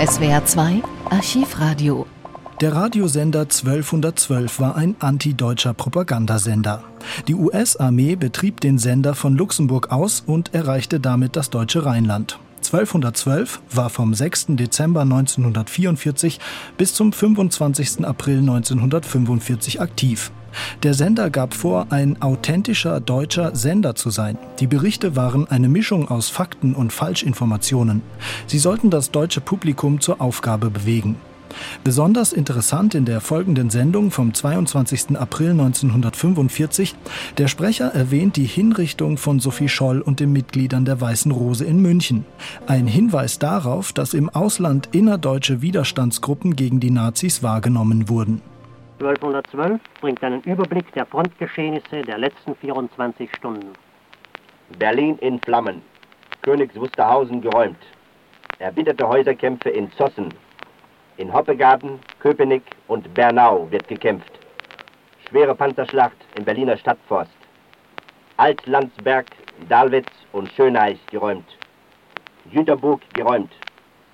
[0.00, 2.06] SWR 2 Archivradio.
[2.62, 6.82] Der Radiosender 1212 war ein antideutscher Propagandasender.
[7.28, 12.38] Die US-Armee betrieb den Sender von Luxemburg aus und erreichte damit das deutsche Rheinland.
[12.64, 14.46] 1212 war vom 6.
[14.56, 16.40] Dezember 1944
[16.78, 18.02] bis zum 25.
[18.06, 20.32] April 1945 aktiv.
[20.82, 24.38] Der Sender gab vor, ein authentischer deutscher Sender zu sein.
[24.58, 28.02] Die Berichte waren eine Mischung aus Fakten und Falschinformationen.
[28.46, 31.16] Sie sollten das deutsche Publikum zur Aufgabe bewegen.
[31.84, 35.16] Besonders interessant in der folgenden Sendung vom 22.
[35.18, 36.94] April 1945,
[37.38, 41.80] der Sprecher erwähnt die Hinrichtung von Sophie Scholl und den Mitgliedern der Weißen Rose in
[41.80, 42.24] München.
[42.66, 48.40] Ein Hinweis darauf, dass im Ausland innerdeutsche Widerstandsgruppen gegen die Nazis wahrgenommen wurden.
[49.00, 53.72] 1212 bringt einen Überblick der Frontgeschehnisse der letzten 24 Stunden.
[54.78, 55.80] Berlin in Flammen.
[56.42, 57.78] Königs Wusterhausen geräumt.
[58.58, 60.34] Erbitterte Häuserkämpfe in Zossen.
[61.16, 64.32] In Hoppegarten, Köpenick und Bernau wird gekämpft.
[65.26, 67.32] Schwere Panzerschlacht im Berliner Stadtforst.
[68.36, 69.26] Altlandsberg,
[69.66, 71.56] Dahlwitz und Schöneich geräumt.
[72.50, 73.52] Jüterburg geräumt.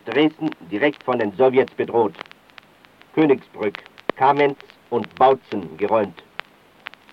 [0.04, 2.14] Dresden direkt von den Sowjets bedroht.
[3.14, 3.82] Königsbrück,
[4.14, 4.56] Kamenz
[4.90, 6.22] und Bautzen geräumt.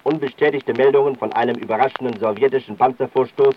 [0.03, 3.55] Unbestätigte Meldungen von einem überraschenden sowjetischen Panzervorstoß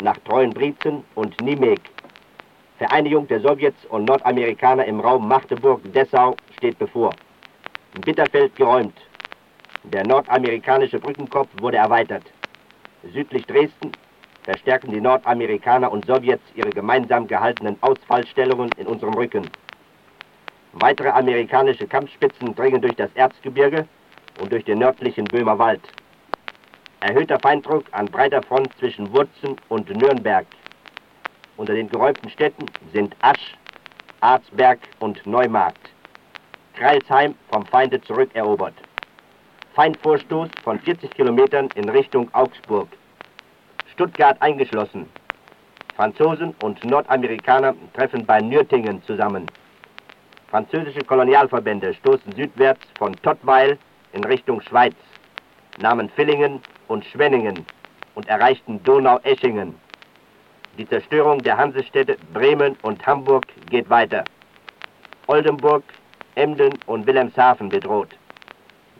[0.00, 1.80] nach Treuenbrietzen und Nimek.
[2.78, 7.14] Vereinigung der Sowjets und Nordamerikaner im Raum Magdeburg-Dessau steht bevor.
[8.04, 8.94] Bitterfeld geräumt.
[9.84, 12.22] Der nordamerikanische Brückenkopf wurde erweitert.
[13.12, 13.94] Südlich Dresden
[14.44, 19.50] verstärken die Nordamerikaner und Sowjets ihre gemeinsam gehaltenen Ausfallstellungen in unserem Rücken.
[20.72, 23.86] Weitere amerikanische Kampfspitzen dringen durch das Erzgebirge
[24.40, 25.80] und durch den nördlichen Böhmerwald.
[27.00, 30.46] Erhöhter Feinddruck an breiter Front zwischen Wurzen und Nürnberg.
[31.56, 33.56] Unter den geräumten Städten sind Asch,
[34.20, 35.90] Arzberg und Neumarkt.
[36.74, 38.74] Kreilsheim vom Feinde zurückerobert.
[39.74, 42.88] Feindvorstoß von 40 Kilometern in Richtung Augsburg.
[43.92, 45.08] Stuttgart eingeschlossen.
[45.96, 49.46] Franzosen und Nordamerikaner treffen bei Nürtingen zusammen.
[50.50, 53.78] Französische Kolonialverbände stoßen südwärts von Tottweil
[54.14, 54.94] in Richtung Schweiz,
[55.78, 57.66] nahmen Villingen und Schwenningen
[58.14, 59.74] und erreichten Donau-Eschingen.
[60.78, 64.24] Die Zerstörung der Hansestädte Bremen und Hamburg geht weiter.
[65.26, 65.82] Oldenburg,
[66.34, 68.16] Emden und Wilhelmshaven bedroht.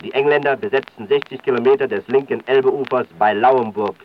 [0.02, 3.96] Die Engländer besetzten 60 Kilometer des linken Elbeufers bei Lauenburg.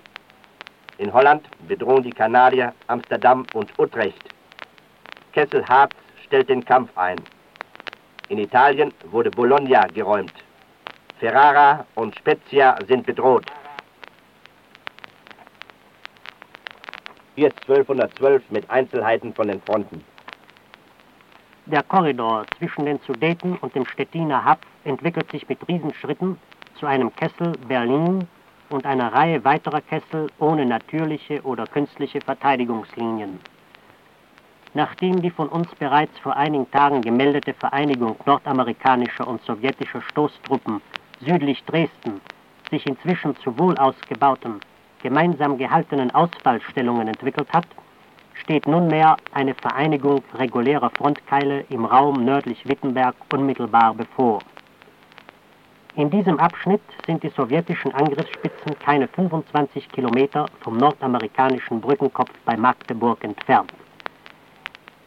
[0.97, 4.23] In Holland bedrohen die Kanadier Amsterdam und Utrecht.
[5.33, 5.91] Kessel-Harz
[6.25, 7.17] stellt den Kampf ein.
[8.29, 10.33] In Italien wurde Bologna geräumt.
[11.19, 13.45] Ferrara und Spezia sind bedroht.
[17.35, 20.03] Hier ist 1212 mit Einzelheiten von den Fronten.
[21.65, 26.37] Der Korridor zwischen den Sudeten und dem Stettiner Hub entwickelt sich mit Riesenschritten
[26.79, 28.27] zu einem Kessel Berlin
[28.69, 33.39] und einer Reihe weiterer Kessel ohne natürliche oder künstliche Verteidigungslinien.
[34.75, 40.81] Nachdem die von uns bereits vor einigen Tagen gemeldete Vereinigung nordamerikanischer und sowjetischer Stoßtruppen
[41.19, 42.21] südlich Dresden
[42.71, 44.59] sich inzwischen zu wohl ausgebauten,
[45.03, 47.67] gemeinsam gehaltenen Ausfallstellungen entwickelt hat,
[48.33, 54.39] steht nunmehr eine Vereinigung regulärer Frontkeile im Raum nördlich Wittenberg unmittelbar bevor.
[55.95, 63.23] In diesem Abschnitt sind die sowjetischen Angriffsspitzen keine 25 Kilometer vom nordamerikanischen Brückenkopf bei Magdeburg
[63.23, 63.71] entfernt.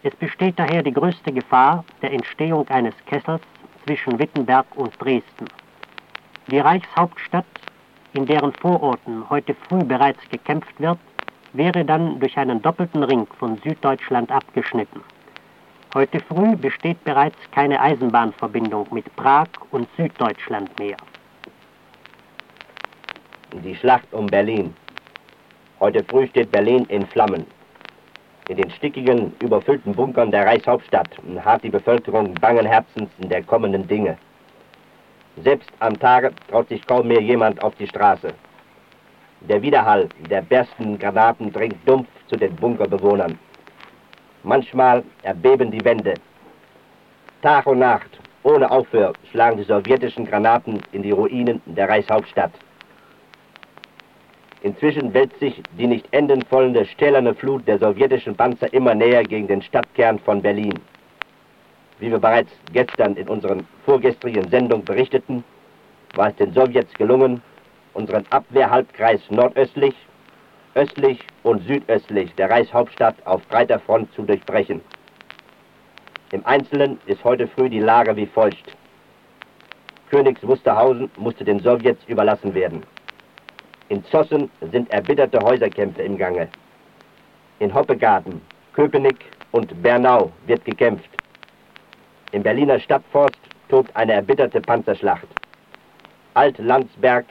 [0.06, 3.42] Es besteht daher die größte Gefahr der Entstehung eines Kessels
[3.84, 5.48] zwischen Wittenberg und Dresden.
[6.48, 7.44] Die Reichshauptstadt,
[8.12, 11.00] in deren Vororten heute früh bereits gekämpft wird,
[11.54, 15.00] wäre dann durch einen doppelten Ring von Süddeutschland abgeschnitten.
[15.92, 20.98] Heute früh besteht bereits keine Eisenbahnverbindung mit Prag und Süddeutschland mehr.
[23.54, 24.72] Die Schlacht um Berlin.
[25.80, 27.55] Heute früh steht Berlin in Flammen.
[28.48, 31.08] In den stickigen, überfüllten Bunkern der Reichshauptstadt
[31.44, 34.16] harrt die Bevölkerung bangen Herzens in der kommenden Dinge.
[35.42, 38.32] Selbst am Tage traut sich kaum mehr jemand auf die Straße.
[39.40, 43.36] Der Widerhall der berstenden Granaten dringt dumpf zu den Bunkerbewohnern.
[44.44, 46.14] Manchmal erbeben die Wände.
[47.42, 52.52] Tag und Nacht, ohne Aufhör, schlagen die sowjetischen Granaten in die Ruinen der Reichshauptstadt.
[54.62, 59.46] Inzwischen wälzt sich die nicht enden wollende stählerne Flut der sowjetischen Panzer immer näher gegen
[59.46, 60.74] den Stadtkern von Berlin.
[61.98, 65.44] Wie wir bereits gestern in unserer vorgestrigen Sendung berichteten,
[66.14, 67.42] war es den Sowjets gelungen,
[67.94, 69.94] unseren Abwehrhalbkreis nordöstlich,
[70.74, 74.80] östlich und südöstlich der Reichshauptstadt auf breiter Front zu durchbrechen.
[76.32, 78.76] Im Einzelnen ist heute früh die Lage wie folgt.
[80.10, 82.82] Königs Wusterhausen musste den Sowjets überlassen werden.
[83.88, 86.48] In Zossen sind erbitterte Häuserkämpfe im Gange.
[87.60, 88.40] In Hoppegarten,
[88.72, 91.08] Köpenick und Bernau wird gekämpft.
[92.32, 93.38] Im Berliner Stadtforst
[93.68, 95.28] tobt eine erbitterte Panzerschlacht.
[96.34, 97.26] Alt-Landsberg,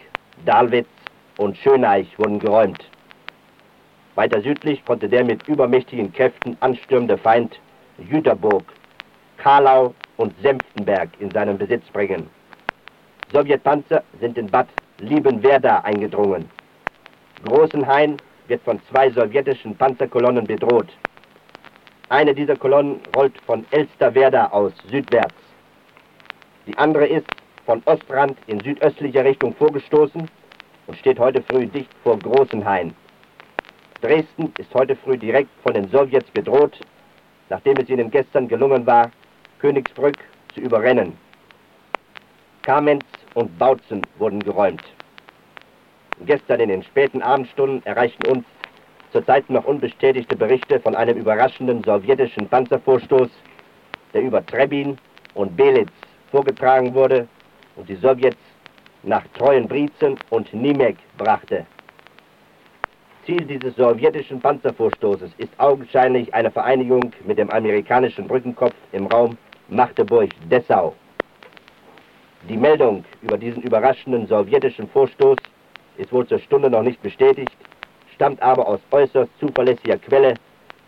[0.45, 0.87] Dahlwitz
[1.37, 2.89] und Schöneich wurden geräumt.
[4.15, 7.59] Weiter südlich konnte der mit übermächtigen Kräften anstürmende Feind
[7.97, 8.63] Jüterburg,
[9.37, 12.29] Karlau und Senftenberg in seinen Besitz bringen.
[13.33, 14.67] Sowjetpanzer sind in Bad
[14.99, 16.49] Liebenwerda eingedrungen.
[17.43, 20.87] Großenhain wird von zwei sowjetischen Panzerkolonnen bedroht.
[22.09, 25.35] Eine dieser Kolonnen rollt von Elsterwerda aus südwärts.
[26.67, 27.27] Die andere ist
[27.65, 30.29] von Ostrand in südöstlicher Richtung vorgestoßen
[30.87, 32.93] und steht heute früh dicht vor Großenhain.
[34.01, 36.79] Dresden ist heute früh direkt von den Sowjets bedroht,
[37.49, 39.11] nachdem es ihnen gestern gelungen war,
[39.59, 40.17] Königsbrück
[40.53, 41.17] zu überrennen.
[42.61, 43.03] Kamenz
[43.35, 44.83] und Bautzen wurden geräumt.
[46.25, 48.45] Gestern in den späten Abendstunden erreichten uns
[49.11, 53.29] zurzeit noch unbestätigte Berichte von einem überraschenden sowjetischen Panzervorstoß,
[54.13, 54.97] der über Trebin
[55.35, 55.91] und Belitz
[56.31, 57.27] vorgetragen wurde
[57.75, 58.37] und die Sowjets
[59.03, 61.65] nach Treuenbrietzen und Nimek brachte.
[63.25, 69.37] Ziel dieses sowjetischen Panzervorstoßes ist augenscheinlich eine Vereinigung mit dem amerikanischen Brückenkopf im Raum
[69.69, 70.93] Magdeburg-Dessau.
[72.47, 75.37] Die Meldung über diesen überraschenden sowjetischen Vorstoß
[75.97, 77.57] ist wohl zur Stunde noch nicht bestätigt,
[78.13, 80.35] stammt aber aus äußerst zuverlässiger Quelle,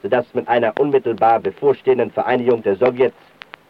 [0.04, 3.16] sodass mit einer unmittelbar bevorstehenden Vereinigung der Sowjets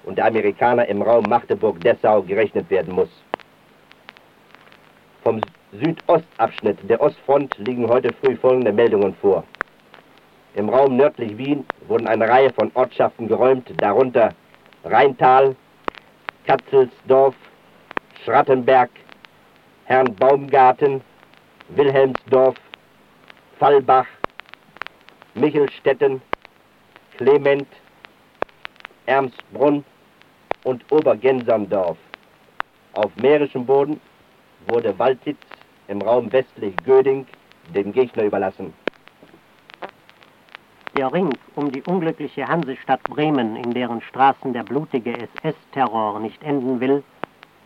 [0.04, 3.10] und der Amerikaner im Raum Magdeburg-Dessau gerechnet werden muss.
[5.24, 5.40] Vom
[5.72, 9.46] Südostabschnitt der Ostfront liegen heute früh folgende Meldungen vor.
[10.56, 14.34] Im Raum nördlich Wien wurden eine Reihe von Ortschaften geräumt, darunter
[14.84, 15.56] Rheintal,
[16.46, 17.36] Katzelsdorf,
[18.24, 18.90] Schrattenberg,
[19.86, 21.02] Herrn Baumgarten,
[21.70, 22.56] Wilhelmsdorf,
[23.60, 24.08] Fallbach,
[25.36, 26.22] Michelstetten,
[27.18, 27.68] Clement,
[29.06, 29.84] Ermsbrunn
[30.64, 31.98] und Obergenserndorf.
[32.94, 34.00] Auf mährischem Boden
[34.66, 35.38] wurde Walditz
[35.88, 37.26] im Raum westlich Göding
[37.74, 38.74] dem Gegner überlassen.
[40.96, 46.80] Der Ring um die unglückliche Hansestadt Bremen, in deren Straßen der blutige SS-Terror nicht enden
[46.80, 47.04] will,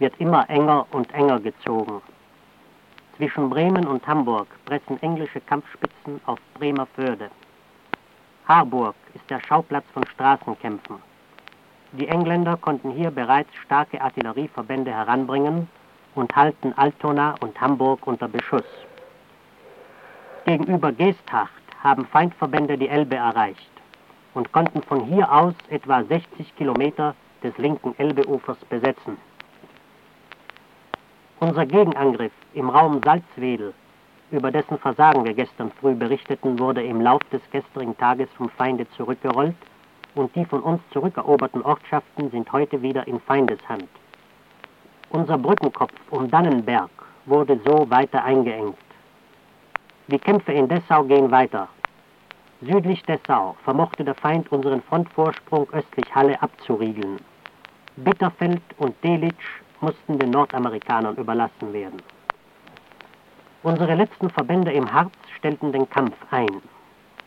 [0.01, 2.01] wird immer enger und enger gezogen.
[3.17, 7.29] Zwischen Bremen und Hamburg pressen englische Kampfspitzen auf Bremer Förde.
[8.47, 10.95] Harburg ist der Schauplatz von Straßenkämpfen.
[11.91, 15.67] Die Engländer konnten hier bereits starke Artillerieverbände heranbringen
[16.15, 18.65] und halten Altona und Hamburg unter Beschuss.
[20.45, 21.51] Gegenüber Geesthacht
[21.83, 23.71] haben Feindverbände die Elbe erreicht
[24.33, 27.13] und konnten von hier aus etwa 60 Kilometer
[27.43, 29.17] des linken Elbeufers besetzen.
[31.43, 33.73] Unser Gegenangriff im Raum Salzwedel,
[34.29, 38.87] über dessen Versagen wir gestern früh berichteten, wurde im Lauf des gestrigen Tages vom Feinde
[38.91, 39.55] zurückgerollt
[40.13, 43.87] und die von uns zurückeroberten Ortschaften sind heute wieder in Feindeshand.
[45.09, 46.91] Unser Brückenkopf um Dannenberg
[47.25, 48.77] wurde so weiter eingeengt.
[50.09, 51.67] Die Kämpfe in Dessau gehen weiter.
[52.61, 57.17] Südlich Dessau vermochte der Feind unseren Frontvorsprung östlich Halle abzuriegeln.
[57.95, 62.01] Bitterfeld und Delitzsch mussten den Nordamerikanern überlassen werden.
[63.63, 66.61] Unsere letzten Verbände im Harz stellten den Kampf ein.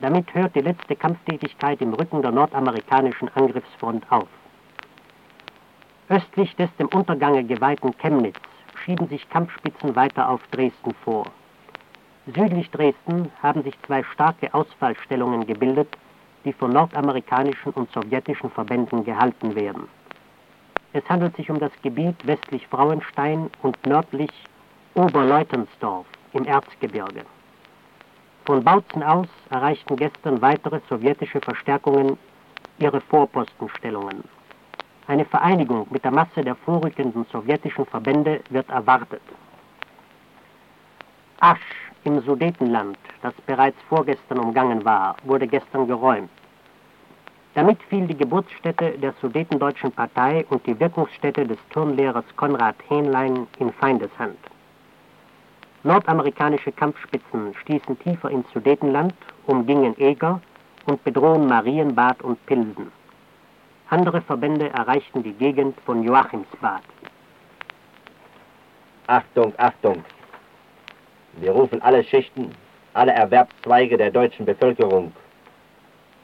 [0.00, 4.28] Damit hört die letzte Kampftätigkeit im Rücken der nordamerikanischen Angriffsfront auf.
[6.08, 8.38] Östlich des dem Untergange geweihten Chemnitz
[8.84, 11.26] schieben sich Kampfspitzen weiter auf Dresden vor.
[12.26, 15.88] Südlich Dresden haben sich zwei starke Ausfallstellungen gebildet,
[16.44, 19.88] die von nordamerikanischen und sowjetischen Verbänden gehalten werden.
[20.94, 24.30] Es handelt sich um das Gebiet westlich Frauenstein und nördlich
[24.94, 27.24] Oberleutensdorf im Erzgebirge.
[28.44, 32.16] Von Bautzen aus erreichten gestern weitere sowjetische Verstärkungen
[32.78, 34.22] ihre Vorpostenstellungen.
[35.08, 39.22] Eine Vereinigung mit der Masse der vorrückenden sowjetischen Verbände wird erwartet.
[41.40, 46.30] Asch im Sudetenland, das bereits vorgestern umgangen war, wurde gestern geräumt.
[47.54, 53.72] Damit fiel die Geburtsstätte der Sudetendeutschen Partei und die Wirkungsstätte des Turnlehrers Konrad Hähnlein in
[53.72, 54.38] Feindeshand.
[55.84, 59.14] Nordamerikanische Kampfspitzen stießen tiefer ins Sudetenland,
[59.46, 60.40] umgingen Eger
[60.86, 62.90] und bedrohen Marienbad und Pilsen.
[63.90, 66.82] Andere Verbände erreichten die Gegend von Joachimsbad.
[69.06, 70.02] Achtung, Achtung!
[71.34, 72.50] Wir rufen alle Schichten,
[72.94, 75.12] alle Erwerbszweige der deutschen Bevölkerung.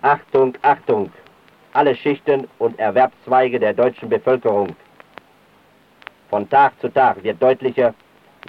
[0.02, 1.10] Achtung, Achtung!
[1.72, 4.74] alle Schichten und Erwerbszweige der deutschen Bevölkerung.
[6.28, 7.94] Von Tag zu Tag wird deutlicher,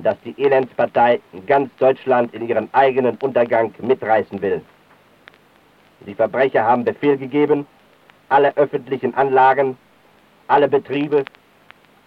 [0.02, 4.62] dass die Elendspartei ganz Deutschland in ihren eigenen Untergang mitreißen will.
[6.06, 7.68] Die Verbrecher haben Befehl gegeben,
[8.30, 9.78] alle öffentlichen Anlagen,
[10.48, 11.26] alle Betriebe,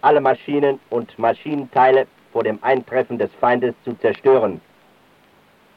[0.01, 4.59] alle Maschinen und Maschinenteile vor dem Eintreffen des Feindes zu zerstören.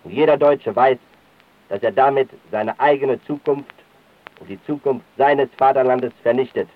[0.05, 0.99] Jeder Deutsche weiß,
[1.69, 3.75] dass er damit seine eigene Zukunft
[4.41, 6.69] und die Zukunft seines Vaterlandes vernichtet.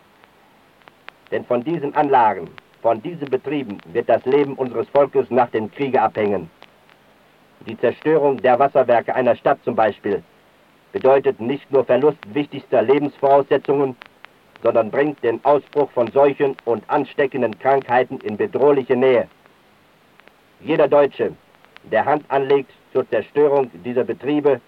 [1.30, 2.50] Denn von diesen Anlagen,
[2.82, 6.50] von diesen Betrieben wird das Leben unseres Volkes nach dem Kriege abhängen.
[7.66, 10.22] Die Zerstörung der Wasserwerke einer Stadt zum Beispiel
[10.90, 13.96] bedeutet nicht nur Verlust wichtigster Lebensvoraussetzungen,
[14.62, 19.28] sondern bringt den Ausbruch von Seuchen und ansteckenden Krankheiten in bedrohliche Nähe.
[20.60, 21.32] Jeder Deutsche,
[21.84, 24.60] der Hand anlegt zur Zerstörung dieser Betriebe,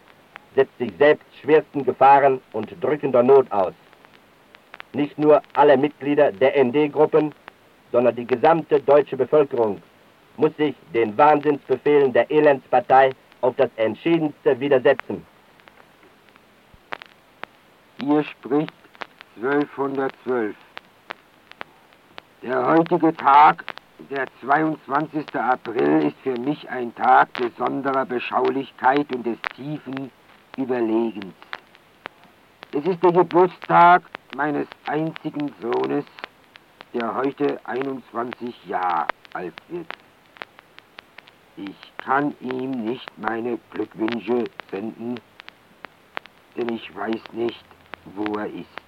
[0.54, 3.74] setzt sich selbst schwersten Gefahren und drückender Not aus.
[4.92, 7.34] Nicht nur alle Mitglieder der ND-Gruppen,
[7.90, 9.80] sondern die gesamte deutsche Bevölkerung
[10.36, 15.24] muss sich den Wahnsinnsbefehlen der Elendspartei auf das Entschiedenste widersetzen.
[18.00, 18.72] Hier spricht
[19.36, 20.54] 1212.
[22.42, 23.64] Der heutige Tag,
[24.10, 25.34] der 22.
[25.34, 30.10] April, ist für mich ein Tag besonderer Beschaulichkeit und des tiefen
[30.56, 31.34] Überlegens.
[32.72, 34.02] Es ist der Geburtstag
[34.36, 36.04] meines einzigen Sohnes,
[36.92, 39.86] der heute 21 Jahre alt wird.
[41.56, 45.20] Ich kann ihm nicht meine Glückwünsche senden,
[46.56, 47.64] denn ich weiß nicht,
[48.14, 48.84] wo er ist.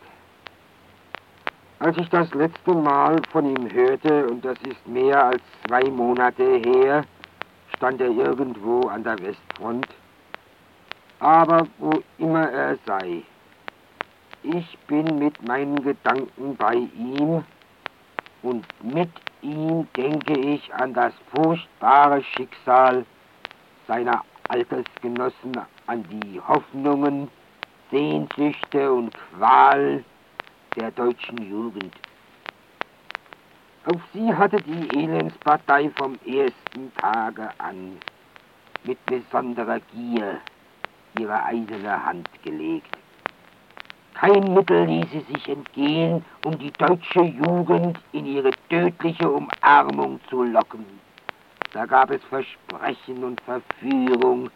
[1.78, 6.58] Als ich das letzte Mal von ihm hörte, und das ist mehr als zwei Monate
[6.64, 7.04] her,
[7.76, 9.86] stand er irgendwo an der Westfront.
[11.20, 13.22] Aber wo immer er sei,
[14.42, 17.42] ich bin mit meinen Gedanken bei ihm
[18.42, 19.10] und mit
[19.42, 23.04] ihm denke ich an das furchtbare Schicksal
[23.88, 27.28] seiner Altersgenossen, an die Hoffnungen,
[27.90, 30.04] Sehnsüchte und Qual
[30.76, 31.92] der deutschen Jugend.
[33.86, 37.96] Auf sie hatte die Elendspartei vom ersten Tage an
[38.84, 40.40] mit besonderer Gier
[41.18, 42.88] ihre eiserne Hand gelegt.
[44.14, 50.42] Kein Mittel ließ sie sich entgehen, um die deutsche Jugend in ihre tödliche Umarmung zu
[50.42, 50.86] locken.
[51.72, 54.48] Da gab es Versprechen und Verführung,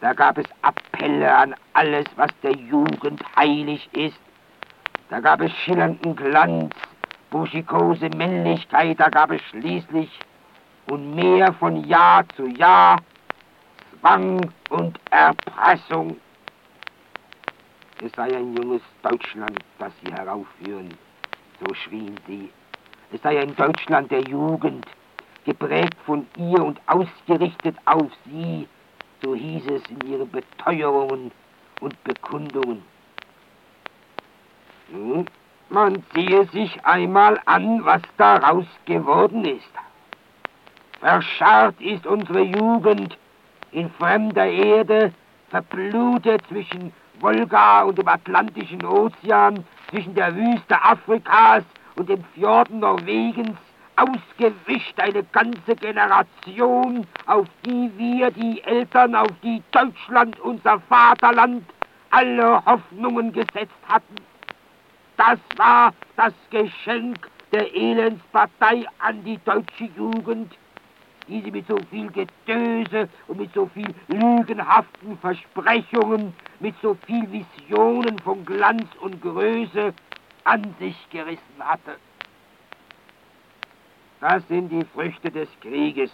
[0.00, 4.18] da gab es Appelle an alles, was der Jugend heilig ist.
[5.10, 6.74] Da gab es schillernden Glanz,
[7.30, 10.10] buschikose Männlichkeit, da gab es schließlich
[10.90, 12.98] und mehr von Jahr zu Jahr
[14.04, 16.18] Zwang und Erpressung.
[18.04, 20.90] Es sei ein junges Deutschland, das sie heraufführen,
[21.58, 22.50] so schrien sie.
[23.14, 24.84] Es sei ein Deutschland der Jugend,
[25.46, 28.68] geprägt von ihr und ausgerichtet auf sie,
[29.22, 31.32] so hieß es in ihren Beteuerungen
[31.80, 32.82] und Bekundungen.
[34.90, 35.26] Nun,
[35.70, 39.72] man sehe sich einmal an, was daraus geworden ist.
[41.00, 43.16] Verscharrt ist unsere Jugend
[43.74, 45.12] in fremder Erde,
[45.50, 51.64] verblutet zwischen Wolga und dem Atlantischen Ozean, zwischen der Wüste Afrikas
[51.96, 53.58] und dem Fjorden Norwegens,
[53.96, 61.64] ausgewischt eine ganze Generation, auf die wir, die Eltern, auf die Deutschland, unser Vaterland,
[62.10, 64.16] alle Hoffnungen gesetzt hatten.
[65.16, 70.52] Das war das Geschenk der Elendspartei an die deutsche Jugend,
[71.28, 77.30] die sie mit so viel Getöse und mit so viel lügenhaften Versprechungen, mit so viel
[77.32, 79.94] Visionen von Glanz und Größe
[80.44, 81.96] an sich gerissen hatte.
[84.20, 86.10] Das sind die Früchte des Krieges,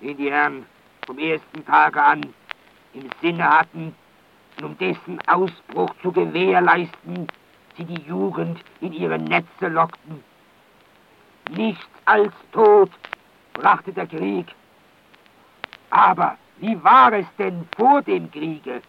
[0.00, 0.66] den die Herren
[1.06, 2.34] vom ersten Tage an
[2.94, 3.94] im Sinne hatten,
[4.58, 7.26] und um dessen Ausbruch zu gewährleisten,
[7.76, 10.22] sie die Jugend in ihre Netze lockten.
[11.50, 12.90] Nichts als Tod
[13.60, 14.46] brachte der Krieg.
[15.90, 18.80] Aber wie war es denn vor dem Kriege?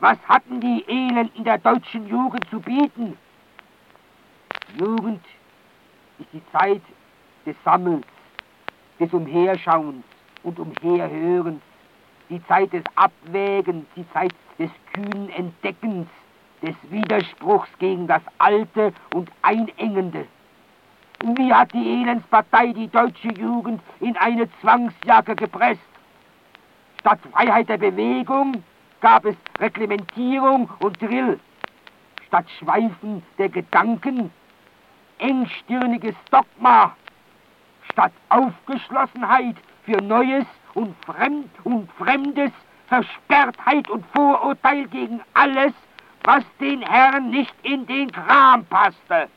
[0.00, 3.16] Was hatten die Elenden der deutschen Jugend zu bieten?
[4.78, 5.24] Jugend
[6.18, 6.82] ist die Zeit
[7.46, 8.06] des Sammelns,
[9.00, 10.04] des Umherschauens
[10.42, 11.62] und Umherhörens,
[12.28, 16.08] die Zeit des Abwägens, die Zeit des kühnen Entdeckens,
[16.62, 20.26] des Widerspruchs gegen das Alte und Einengende.
[21.22, 25.80] Wie hat die Elendspartei die deutsche Jugend in eine Zwangsjacke gepresst?
[26.98, 28.64] Statt Freiheit der Bewegung
[29.00, 31.38] gab es Reglementierung und Drill.
[32.26, 34.32] statt Schweifen der Gedanken,
[35.18, 36.96] engstirniges Dogma,
[37.92, 42.50] statt Aufgeschlossenheit für Neues und Fremd und Fremdes,
[42.88, 45.72] Versperrtheit und Vorurteil gegen alles,
[46.24, 49.28] was den Herren nicht in den Kram passte.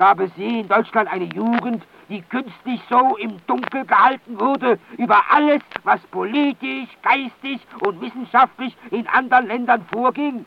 [0.00, 5.20] Gab es je in Deutschland eine Jugend, die künstlich so im Dunkel gehalten wurde über
[5.28, 10.46] alles, was politisch, geistig und wissenschaftlich in anderen Ländern vorging?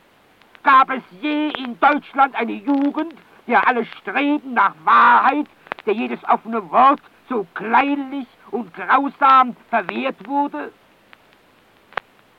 [0.63, 3.13] Gab es je in Deutschland eine Jugend,
[3.45, 5.45] der alle Streben nach Wahrheit,
[5.85, 10.71] der jedes offene Wort so kleinlich und grausam verwehrt wurde?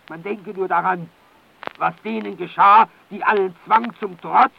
[0.08, 1.08] Man denke nur daran,
[1.78, 4.50] was denen geschah, die allen Zwang zum Trotz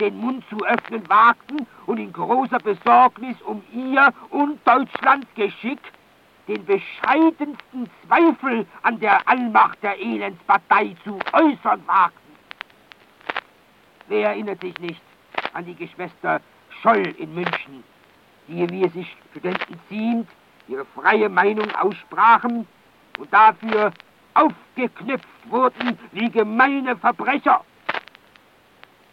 [0.00, 5.80] den Mund zu öffnen wagten und in großer Besorgnis um ihr und Deutschlands Geschick
[6.46, 12.32] den bescheidensten Zweifel an der Allmacht der Elendspartei zu äußern wagten.
[14.08, 15.02] Wer erinnert sich nicht
[15.52, 16.40] an die Geschwister
[16.80, 17.84] Scholl in München,
[18.46, 20.28] die, wie es sich Studenten ziemt,
[20.68, 22.66] ihre freie Meinung aussprachen
[23.18, 23.92] und dafür
[24.34, 27.62] aufgeknüpft wurden wie gemeine Verbrecher.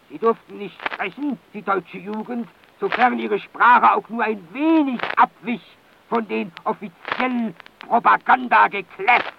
[0.08, 2.48] Sie durften nicht sprechen, die deutsche Jugend,
[2.80, 5.62] sofern ihre Sprache auch nur ein wenig abwich
[6.08, 9.32] von den offiziellen Propagandagekläff.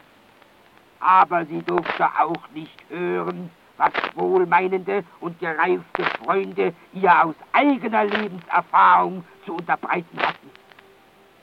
[1.00, 9.24] Aber sie durfte auch nicht hören, was wohlmeinende und gereifte Freunde ihr aus eigener Lebenserfahrung
[9.46, 10.50] zu unterbreiten hatten.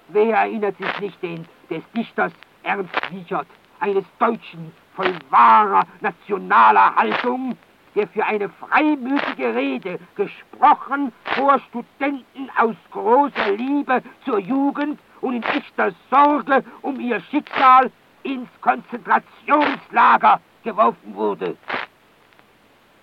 [0.08, 3.46] Wer erinnert sich nicht den des Dichters Ernst Wiechert,
[3.80, 7.56] eines Deutschen voll wahrer nationaler Haltung,
[7.94, 15.42] der für eine freimütige Rede, gesprochen vor Studenten aus großer Liebe zur Jugend und in
[15.42, 17.90] echter Sorge um ihr Schicksal,
[18.24, 21.56] ins Konzentrationslager geworfen wurde.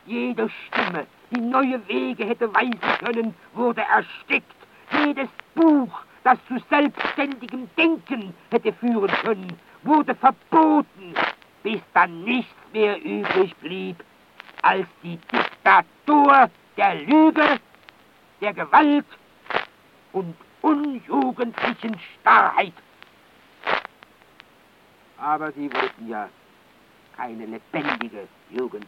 [0.06, 4.56] Jede Stimme, die neue Wege hätte weisen können, wurde erstickt.
[5.06, 11.14] Jedes Buch, das zu selbstständigem Denken hätte führen können, wurde verboten,
[11.64, 14.04] bis dann nichts mehr übrig blieb
[14.62, 17.60] als die Diktatur der Lüge,
[18.40, 19.06] der Gewalt
[20.14, 22.74] und unjugendlichen Starrheit.
[25.18, 26.30] Aber sie wollten ja
[27.16, 28.88] keine lebendige Jugend.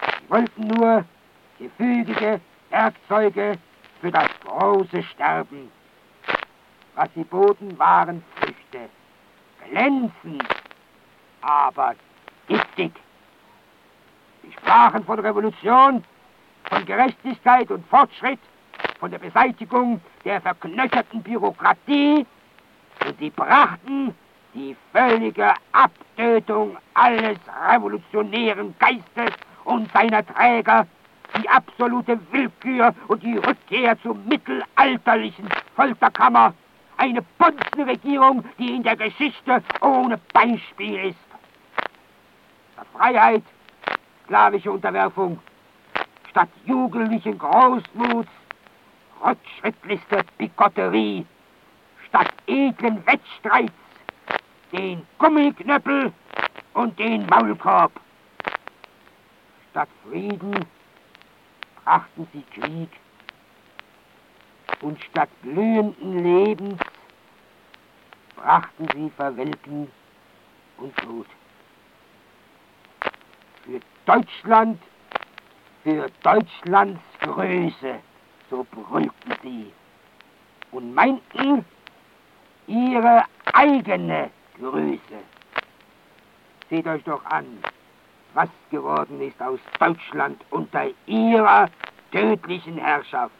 [0.00, 1.04] Sie wollten nur
[1.58, 3.58] gefügige Werkzeuge
[4.00, 5.70] für das große Sterben.
[6.94, 8.90] Was sie boten, waren Früchte,
[9.66, 10.44] glänzend,
[11.40, 11.94] aber
[12.46, 12.92] giftig.
[14.42, 16.04] Sie sprachen von Revolution,
[16.64, 18.40] von Gerechtigkeit und Fortschritt,
[18.98, 22.26] von der Beseitigung der verknöcherten Bürokratie
[23.04, 24.14] und sie brachten
[24.54, 30.86] die völlige Abtötung alles revolutionären Geistes und seiner Träger,
[31.36, 36.52] die absolute Willkür und die Rückkehr zur mittelalterlichen Folterkammer,
[36.98, 41.18] eine Bonzenregierung, die in der Geschichte ohne Beispiel ist.
[42.92, 43.42] Freiheit
[44.32, 45.38] sklavische Unterwerfung,
[46.30, 48.30] statt jugendlichen Großmuts
[49.22, 51.26] rückschrittlichste Bigotterie,
[52.08, 53.74] statt edlen Wettstreits
[54.72, 56.10] den Gummiknöppel
[56.72, 57.92] und den Maulkorb.
[59.70, 60.64] Statt Frieden
[61.84, 62.88] brachten sie Krieg.
[64.80, 66.80] Und statt blühenden Lebens
[68.36, 69.88] brachten sie Verwelken
[70.78, 71.26] und für
[74.06, 74.82] Deutschland,
[75.84, 78.00] für Deutschlands Größe,
[78.50, 79.72] so brüllten sie
[80.72, 81.64] und meinten
[82.66, 85.18] ihre eigene Größe.
[86.68, 87.46] Seht euch doch an,
[88.34, 91.68] was geworden ist aus Deutschland unter ihrer
[92.10, 93.34] tödlichen Herrschaft.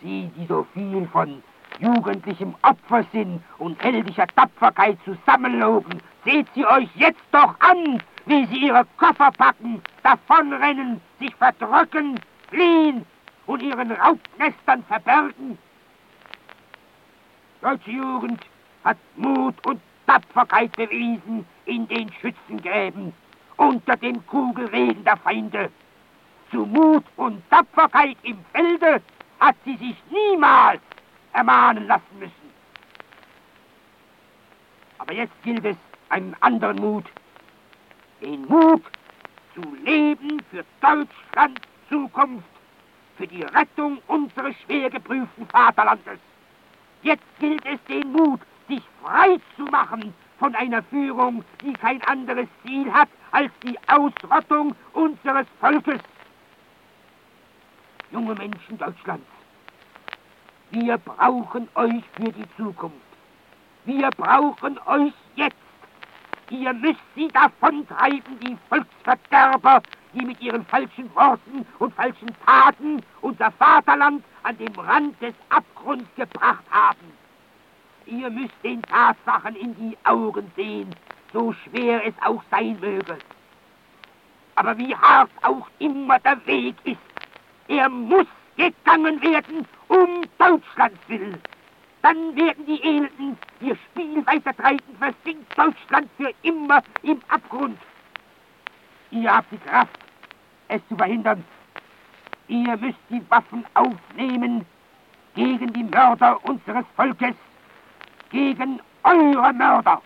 [0.00, 1.42] Sie, die so viel von
[1.80, 8.84] jugendlichem Opfersinn und heldischer Tapferkeit zusammenloben, seht sie euch jetzt doch an, wie sie ihre
[8.96, 13.06] Koffer packen, davonrennen, sich verdrücken, fliehen
[13.46, 15.58] und ihren Raubnestern verbergen.
[17.62, 18.40] Deutsche Jugend
[18.84, 23.12] hat Mut und Tapferkeit bewiesen in den Schützengräben
[23.56, 25.70] unter dem Kugelregen der Feinde.
[26.50, 29.02] Zu Mut und Tapferkeit im Felde
[29.40, 30.80] hat sie sich niemals
[31.32, 32.32] ermahnen lassen müssen.
[34.98, 35.76] Aber jetzt gilt es,
[36.08, 37.04] einen anderen Mut
[38.26, 38.82] den Mut
[39.54, 42.44] zu leben für Deutschlands Zukunft,
[43.16, 46.18] für die Rettung unseres schwer geprüften Vaterlandes.
[47.02, 52.48] Jetzt gilt es, den Mut, sich frei zu machen von einer Führung, die kein anderes
[52.64, 56.00] Ziel hat als die Ausrottung unseres Volkes
[58.10, 59.26] junge Menschen Deutschlands.
[60.72, 62.96] Wir brauchen euch für die Zukunft.
[63.84, 65.65] Wir brauchen euch jetzt.
[66.50, 69.82] Ihr müsst sie davontreiben, die Volksverderber,
[70.14, 76.08] die mit ihren falschen Worten und falschen Taten unser Vaterland an den Rand des Abgrunds
[76.14, 77.12] gebracht haben.
[78.06, 80.94] Ihr müsst den Tatsachen in die Augen sehen,
[81.32, 83.18] so schwer es auch sein möge.
[84.54, 86.96] Aber wie hart auch immer der Weg ist,
[87.66, 91.38] er muss gegangen werden, um Deutschlands willen.
[92.06, 97.76] Dann werden die Elenden ihr Spiel weiter treiben, versinkt Deutschland für immer im Abgrund.
[99.10, 99.98] Ihr habt die Kraft,
[100.68, 101.44] es zu verhindern.
[102.46, 104.64] Ihr müsst die Waffen aufnehmen
[105.34, 107.34] gegen die Mörder unseres Volkes,
[108.30, 110.00] gegen eure Mörder.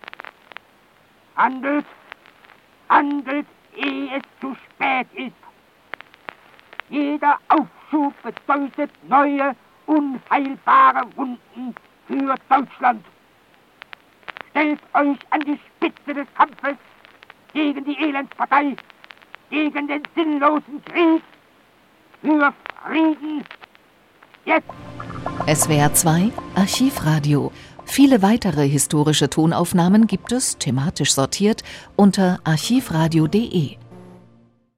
[1.36, 1.84] Handelt,
[2.88, 5.36] handelt, ehe es zu spät ist.
[6.88, 11.74] Jeder Aufschub bedeutet neue, unheilbare Wunden
[12.10, 13.04] für Deutschland.
[14.50, 16.76] Stellt euch an die Spitze des Kampfes
[17.52, 18.76] gegen die Elendspartei,
[19.48, 21.22] gegen den sinnlosen Krieg,
[22.20, 22.52] für
[22.84, 23.44] Frieden,
[24.44, 24.66] jetzt.
[25.46, 27.52] SWR 2 Archivradio.
[27.84, 31.62] Viele weitere historische Tonaufnahmen gibt es, thematisch sortiert,
[31.96, 33.79] unter archivradio.de.